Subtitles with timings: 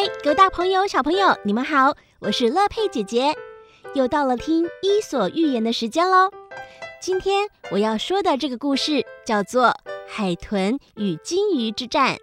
[0.00, 3.34] 嗨，各位大朋友、小朋友，你们好，我是乐佩姐姐，
[3.94, 6.30] 又到了听《伊索寓言》的时间喽。
[7.00, 9.64] 今天我要说的这个故事叫做
[10.06, 12.14] 《海豚与鲸鱼之战》。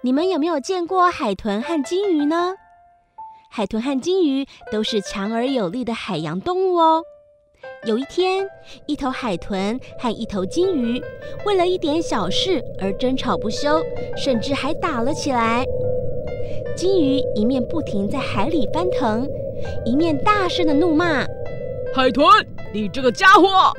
[0.00, 2.54] 你们有没有见过海豚和鲸鱼呢？
[3.50, 7.02] 海豚和鲸鱼都是强而有力的海洋动物哦。
[7.86, 8.48] 有一天，
[8.86, 11.02] 一头海豚和一头金鱼
[11.44, 13.84] 为了一点小事而争吵不休，
[14.16, 15.64] 甚至还打了起来。
[16.74, 19.28] 金鱼一面不停在海里翻腾，
[19.84, 21.24] 一面大声地怒骂
[21.94, 22.26] ：“海豚，
[22.72, 23.72] 你这个家伙！”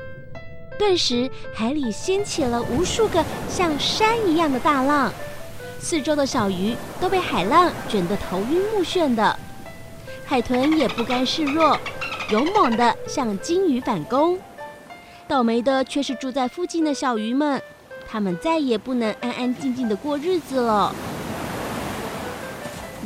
[0.77, 5.11] 顿时，海里掀起了无数个像山一样的大浪，
[5.79, 9.39] 四周的小鱼都被海浪卷得头晕目眩的。
[10.25, 11.77] 海豚也不甘示弱，
[12.31, 14.39] 勇猛地向鲸鱼反攻。
[15.27, 17.61] 倒霉的却是住在附近的小鱼们，
[18.07, 20.93] 它们再也不能安安静静地过日子了。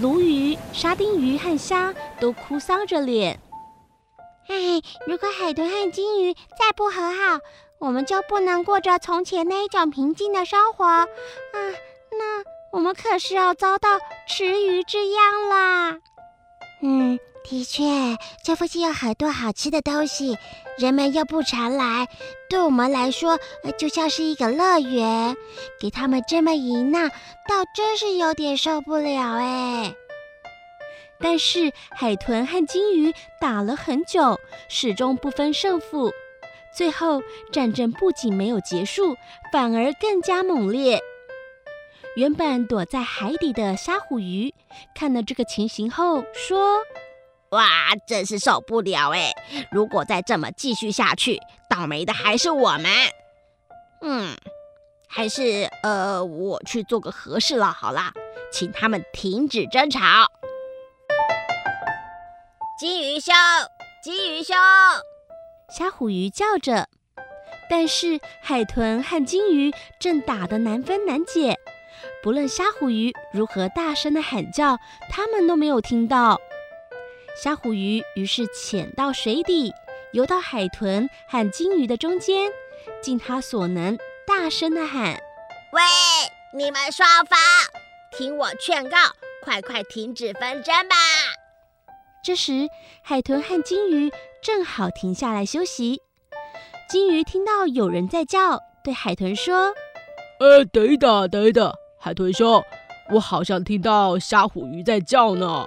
[0.02, 3.40] 鲈鱼、沙丁鱼和虾都哭丧着脸。
[4.48, 7.40] 哎，如果海豚和鲸鱼再不和好，
[7.80, 11.08] 我们就不能过着从前那一种平静的生活啊！
[12.12, 13.90] 那我们可是要遭到
[14.28, 15.98] 池鱼之殃啦！
[16.82, 17.84] 嗯，的确，
[18.44, 20.38] 这附近有很多好吃的东西，
[20.78, 22.08] 人们又不常来，
[22.48, 23.40] 对我们来说，
[23.76, 25.36] 就像是一个乐园。
[25.80, 29.96] 给他们这么一闹，倒真是有点受不了哎。
[31.20, 33.12] 但是海豚和鲸鱼
[33.42, 34.40] 打了很久，
[34.70, 36.12] 始终不分胜负。
[36.72, 39.16] 最后，战争不仅没有结束，
[39.52, 41.02] 反而更加猛烈。
[42.16, 44.54] 原本躲在海底的虾虎鱼
[44.94, 46.78] 看了这个情形后说
[47.52, 47.68] ：“哇，
[48.08, 49.32] 真是受不了哎！
[49.72, 52.86] 如果再这么继续下去，倒霉的还是我们。
[54.02, 54.36] 嗯，
[55.08, 58.14] 还是呃，我去做个和事佬好啦，
[58.52, 60.00] 请他们停止争吵。”
[62.80, 63.34] 金鱼兄，
[64.04, 64.56] 金鱼兄，
[65.76, 66.88] 虾虎鱼叫着，
[67.70, 71.58] 但是海豚和金鱼正打得难分难解。
[72.22, 74.78] 不论虾虎鱼如何大声的喊叫，
[75.10, 76.40] 他们都没有听到。
[77.42, 79.72] 虾虎鱼于是潜到水底，
[80.12, 82.52] 游到海豚和鲸鱼的中间，
[83.02, 85.14] 尽他所能大声的喊
[85.72, 85.82] ：“喂，
[86.54, 87.40] 你们双方，
[88.12, 88.98] 听我劝告，
[89.42, 90.98] 快快停止纷争吧！”
[92.22, 92.68] 这时，
[93.02, 94.12] 海豚和鲸鱼
[94.44, 96.02] 正好停下来休息。
[96.90, 99.74] 鲸鱼听到有人在叫，对海豚说
[100.42, 102.62] ：“呃，等一等，等一等。”海豚兄，
[103.12, 105.64] 我好像听到虾虎鱼在叫呢。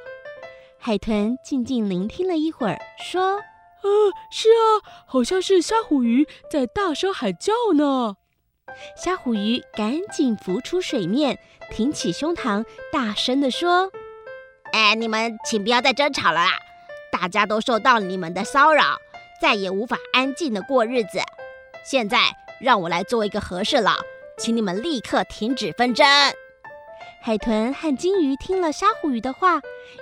[0.85, 3.37] 海豚静静聆听了一会儿，说
[3.85, 8.17] ：“呃，是啊，好像是虾虎鱼在大声喊叫呢。”
[9.01, 11.39] 虾虎鱼赶紧浮出水面，
[11.71, 13.93] 挺起胸膛，大声地说
[14.75, 16.59] ：“哎，你们请不要再争吵了啦！
[17.13, 18.97] 大家都受到你们的骚扰，
[19.41, 21.21] 再也无法安静的过日子。
[21.85, 23.95] 现在让我来做一个和事佬。”
[24.39, 26.05] 请你们立刻停止纷争！
[27.23, 29.61] 海豚和金鱼听了沙虎鱼的话，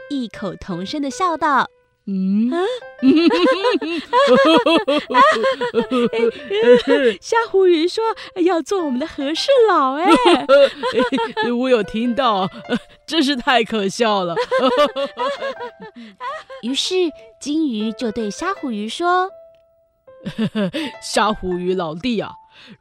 [0.09, 1.69] 异口同声的笑道
[2.09, 2.65] ：“嗯，啊，
[7.21, 8.03] 虾虎鱼说
[8.43, 10.11] 要做我们的和事佬。”哎，
[11.53, 12.49] 我有听到，
[13.07, 14.35] 真是太可笑了。
[16.63, 16.95] 于是
[17.39, 19.29] 金鱼就对沙虎鱼说
[21.03, 22.33] ：“沙虎鱼老弟啊。”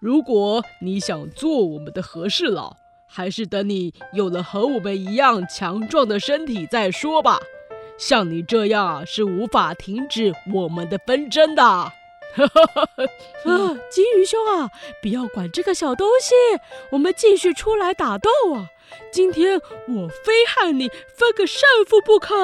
[0.01, 2.75] 如果你想做我们的和事佬，
[3.09, 7.39] 还是等你有了和我们一样强壮的身体再说吧。
[7.97, 11.63] 像你这样啊，是无法停止我们的纷争的。
[11.65, 11.91] 啊，
[13.89, 14.69] 金鱼兄啊，
[15.01, 16.33] 不要管这个小东西，
[16.91, 18.67] 我们继续出来打斗啊！
[19.11, 20.87] 今天我非和你
[21.17, 22.35] 分个胜负不可。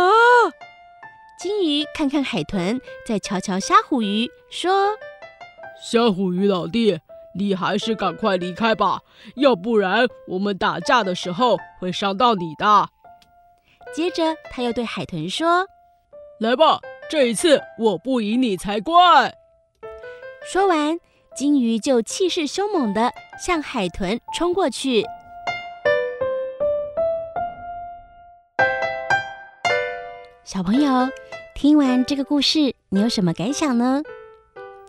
[1.39, 4.97] 金鱼看看海豚，再瞧瞧虾虎鱼，说
[5.79, 6.99] ：“虾虎鱼老弟。”
[7.37, 9.01] 你还是赶快离开吧，
[9.35, 12.89] 要不然我们打架的时候会伤到你的。
[13.93, 15.67] 接着，他又对海豚说
[16.39, 19.33] ：“来吧，这一次我不赢你才怪。”
[20.49, 20.97] 说完，
[21.35, 25.05] 金鱼就气势凶猛地向海豚冲过去。
[30.43, 31.09] 小朋友，
[31.53, 34.01] 听完这个故事，你有什么感想呢？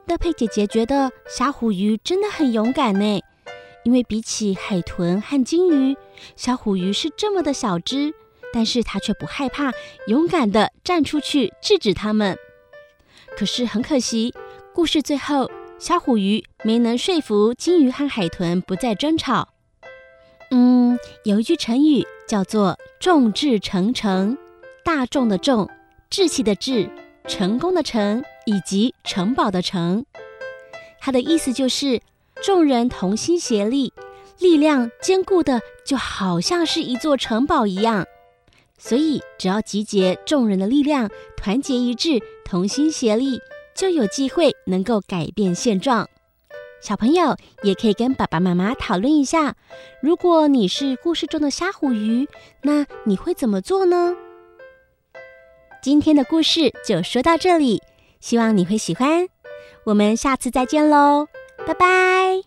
[0.06, 3.20] 乐佩姐姐觉得小虎鱼真的很勇敢呢，
[3.82, 5.96] 因为比起海豚和鲸鱼，
[6.36, 8.14] 小虎鱼是这么的小只，
[8.52, 9.72] 但是它却不害怕，
[10.06, 12.38] 勇敢地站出去制止它们。
[13.36, 14.32] 可是很可惜，
[14.72, 19.48] 故事最后小虎鱼没能说服鲸鱼和海豚不再争吵。
[20.52, 24.38] 嗯，有一句成语叫做“众志成城”，
[24.84, 25.68] 大众的众，
[26.08, 26.88] 志气的志，
[27.26, 30.04] 成功的成，以及城堡的城。
[31.00, 32.00] 它的意思就是
[32.42, 33.92] 众人同心协力，
[34.38, 38.06] 力量坚固的就好像是一座城堡一样。
[38.78, 43.40] 所以，只要集结众人的力量，团结一致，同心协力，
[43.74, 46.08] 就有机会能够改变现状。
[46.82, 49.56] 小朋友也可以跟爸爸妈妈讨论一下，
[50.02, 52.28] 如果你是故事中的虾虎鱼，
[52.62, 54.14] 那你会怎么做呢？
[55.86, 57.80] 今天的故事就说到这里，
[58.18, 59.28] 希望你会喜欢。
[59.84, 61.28] 我们下次再见喽，
[61.64, 62.45] 拜拜。